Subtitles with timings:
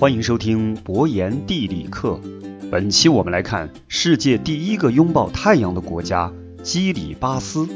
[0.00, 2.18] 欢迎收听博言地理课。
[2.70, 6.32] 本期我们来看世界第一个拥抱太阳的国家——
[6.64, 7.68] 基里巴斯。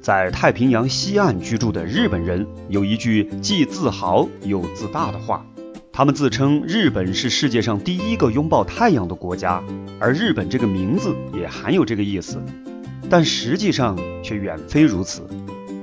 [0.00, 5.44] 在太平洋西岸居住的日本人有一句既自豪又自大的话，
[5.90, 9.60] 他们自称日本是世界上第一个拥抱太阳的国家，
[9.98, 12.40] 而日本这个名字也含有这个意思。
[13.10, 15.26] 但实际上却远非如此。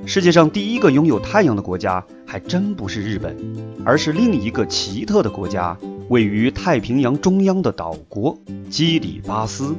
[0.08, 3.36] 世界上第一个拥有太阳的国家还真不是日本，
[3.84, 5.76] 而是另一个奇特的国家，
[6.10, 8.38] 位于太平洋中央的岛国
[8.70, 9.76] 基里巴斯。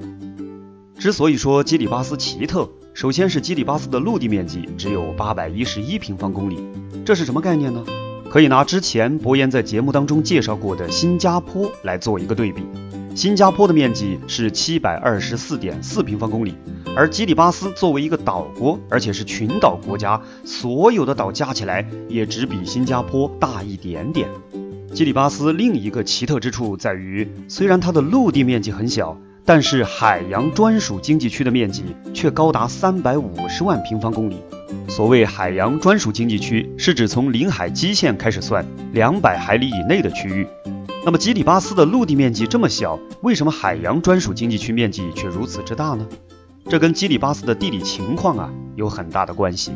[0.98, 6.58] 之所以说基里巴斯奇特，首先是基里巴斯的陆地面积只有八百一十一平方公里，
[7.04, 7.84] 这是什么概念呢？
[8.28, 12.64] 可以拿之前博彦在节目当中介绍过的新加坡来做一个对比。
[13.16, 16.54] 新加坡的面积是七百二十四点四平方公里，
[16.94, 24.28] 而基里巴斯作为一个岛国，而且是群岛国家，所有的岛加起来也只比新加坡大一点点。
[24.92, 29.16] 基里巴斯另一个奇特之处在于，虽然它的陆地面积很小。
[29.48, 34.38] 但是海洋专属经济区的面积却高达三百五十万平方公里。
[34.88, 40.44] 所谓海洋专属经济区，是指从领海基线开始算两百海里以内的区域。
[41.06, 46.04] 那么基里巴斯的陆地面积这么小，为什么海洋专属经济区面积却如此之大呢？
[46.68, 49.70] 这跟基里巴斯的地理情况啊有很大的关系。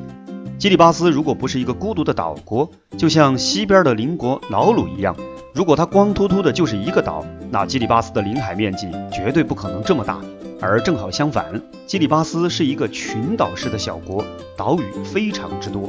[0.58, 5.14] 基里巴斯如果不是一个孤独的岛国，就像西边的邻国瑙鲁一样。
[5.55, 10.20] 如果它光秃秃的就是一个岛，那基里巴斯的领海面积绝对不可能这么大。
[10.61, 14.25] 而正好相反，基里巴斯是一个群岛式的小国，
[14.56, 15.89] 岛屿非常之多。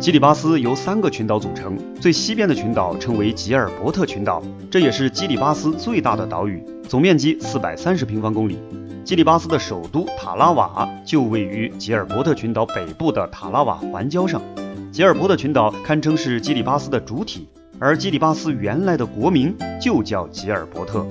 [0.00, 8.58] 基里巴斯由三个群岛组成，最西边的群岛称为吉尔伯特群岛，这也是基里巴斯最大的岛屿，总面积四百三十平方公里。
[9.04, 14.42] 基里巴斯的首都塔拉瓦就位于吉尔伯特群岛北部的塔拉瓦环礁上。
[14.90, 17.48] 吉尔伯特群岛堪称是基里巴斯的主体。
[17.78, 21.06] 而基里巴斯原来的国名就叫吉尔伯特。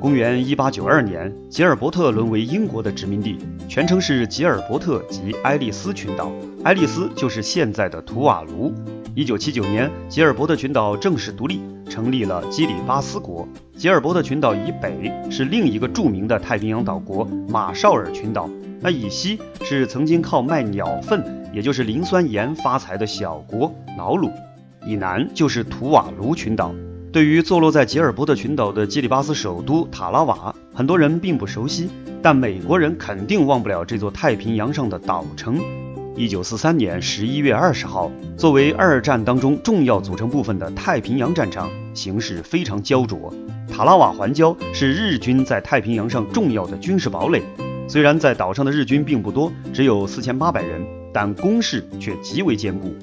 [0.00, 3.36] 公元一八九二年，吉尔伯特沦为英国的殖民地，
[3.68, 6.32] 全称是吉尔伯特及爱丽丝群岛，
[6.64, 8.72] 爱丽丝就是现在的图瓦卢。
[9.14, 13.46] 一九七九年，吉尔伯特群岛正式独立，成立了基里巴斯国。
[13.76, 18.48] 吉尔伯特群岛以北是另一个著名的太平洋岛国马绍尔群岛，
[18.80, 21.22] 那以西是曾经靠卖鸟粪，
[21.52, 24.30] 也就是磷酸盐发财的小国瑙鲁。
[24.86, 26.74] 以南就是图瓦卢群岛。
[27.12, 31.90] 对于坐落在吉尔伯特群岛的基里巴斯首都塔拉瓦，很多人并不熟悉，
[32.22, 35.58] 但美国人肯定忘不了这座太平洋上的岛城。
[36.14, 43.34] 一九四三年十一月二十号，作为二战当中重要组成部分的太平洋战场，形势非常焦灼。
[43.68, 47.42] 塔拉瓦环礁是日军在太平洋上重要的军事堡垒。
[47.88, 50.80] 虽然在岛上的日军并不多，只有四千八百人，
[51.12, 52.94] 但攻势却极为坚固。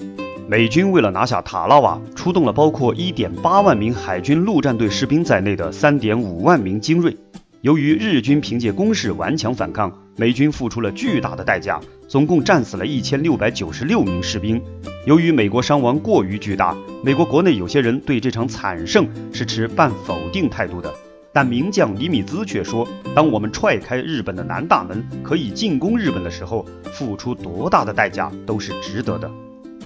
[0.49, 7.17] 美军为了拿下塔拉瓦，出动了包括1.8万名海军陆战队士兵在内的3.5万名精锐。
[7.59, 14.61] 由于日军凭借攻势顽强反抗，美军付出了巨大的代价，总共战死了一千六百九十六名士兵。
[15.05, 20.89] 由于美国伤亡过于巨大，美国国内有些人对这场惨胜是持半否定态度的。
[21.33, 29.29] 但名将尼米兹却说：“当我们踹开日本的南大门，可以进攻日本的时候，付出多大的代价都是值得的。”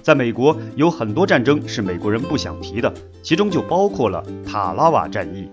[0.02, 2.92] 在美国有很多战争是美国人不想提的，
[3.22, 5.48] 其中就包括了塔拉瓦战役。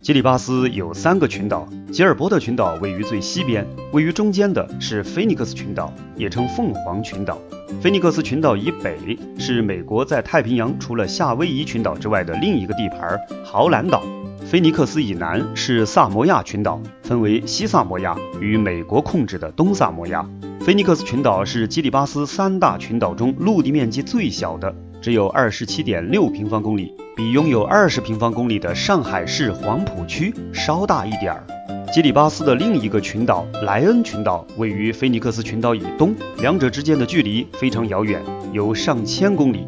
[0.00, 7.36] 基里巴斯有三个群岛，吉尔伯特群岛位于最西边，位于中间的是菲尼克斯群岛，也称凤凰群岛。
[7.80, 14.00] 菲尼克斯群岛以北是美国在太平洋除了夏威夷群岛之外的另一个地盘——豪兰岛。
[14.44, 20.24] 菲尼克斯以南是萨摩亚群岛，分为西萨摩亚与美国控制的东萨摩亚。
[20.66, 31.46] 菲尼克斯群岛是基里巴斯三大群岛中陆地面积最小的，只有二十七点六平方公里，比拥有二十平方公里的上海市黄浦区稍大一点儿。
[31.94, 38.20] 基里巴斯的另一个群岛莱恩群岛位于菲尼克斯群岛以东，两者之间的距离非常遥远，
[38.52, 39.64] 有上千公里。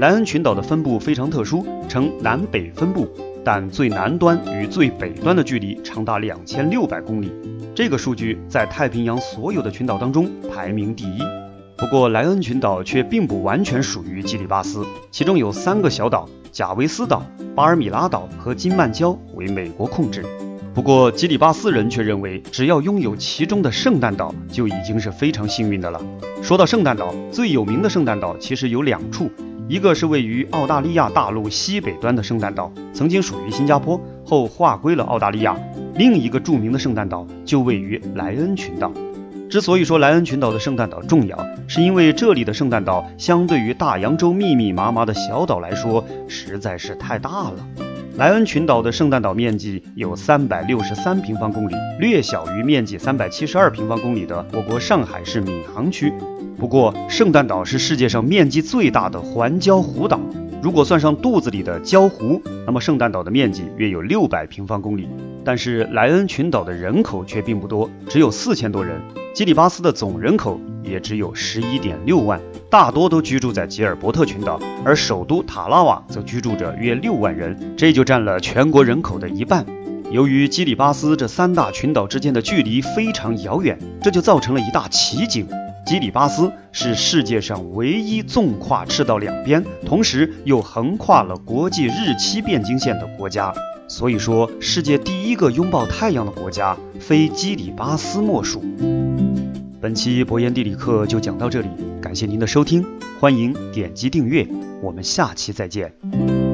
[0.00, 3.06] 莱恩群岛的分布非常特殊，呈南北分布，
[3.44, 7.30] 但最南端与最北端的距离长达两千六百公里。
[7.74, 11.18] 这个数据在太平洋所有的群岛当中排名第一。
[11.76, 17.22] 不过莱恩群岛却并不完全属于基里巴斯，其中有三个小岛——贾维斯岛、
[17.54, 20.24] 巴尔米拉岛和金曼礁为美国控制。
[20.72, 26.00] 不过基里巴斯人却认为，只要拥有其中的圣诞岛就已经是非常幸运的了。
[26.40, 29.30] 说到圣诞岛，最有名的圣诞岛其实有两处，
[29.70, 35.56] 一个是位于澳大利亚大陆西北端的圣诞岛，曾经属于新加坡，后划归了澳大利亚。
[35.94, 38.92] 另一个著名的圣诞岛就位于莱恩群岛。
[39.48, 41.38] 之所以说莱恩群岛的圣诞岛重要，
[41.68, 47.89] 是因为这里的圣诞岛相对于大洋洲密密麻麻的小岛来说，实在是太大了。
[48.20, 56.12] 莱恩群岛的圣诞岛面积有三百六十三平方公里，略小于面积三百七十二平方公里的我国上海市闵行区。
[56.58, 60.20] 不过，圣诞岛是世界上面积最大的环礁湖岛。
[60.62, 65.08] 如果算上肚子里的礁湖，那么圣诞岛的面积约有六百平方公里。
[65.42, 69.00] 但是莱恩群岛的人口却并不多，只有四千多人。
[69.32, 72.38] 基里巴斯的总人口也只有十一点六万，
[72.70, 79.66] 大多都居住在吉尔伯特群岛，而首都塔拉瓦则居住着约六万人，这就占了全国人口的一半。
[80.12, 85.48] 由于基里巴斯这三大群岛之间的距离非常遥远，这就造成了一大奇景。
[85.84, 93.52] 基里巴斯是世界上唯一纵跨赤道两边，同时又横跨了国际日期变经线的国家。
[93.88, 98.62] 所以说，世界第一个拥抱太阳的国家非基里巴斯莫属。
[99.80, 101.68] 本期博言地理课就讲到这里，
[102.02, 102.84] 感谢您的收听，
[103.18, 104.46] 欢迎点击订阅，
[104.82, 106.49] 我们下期再见。